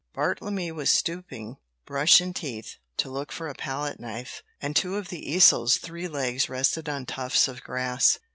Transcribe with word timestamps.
Bartlemy 0.15 0.71
was 0.71 0.91
stooping, 0.91 1.57
brush 1.85 2.21
in 2.21 2.33
teeth, 2.33 2.77
to 2.97 3.07
look 3.11 3.31
for 3.31 3.47
a 3.47 3.53
palette 3.53 3.99
knife, 3.99 4.41
and 4.59 4.75
two 4.75 4.95
of 4.95 5.09
the 5.09 5.31
easel's 5.31 5.77
three 5.77 6.07
legs 6.07 6.49
rested 6.49 6.89
on 6.89 7.05
tufts 7.05 7.47
of 7.47 7.61
grass. 7.61 8.17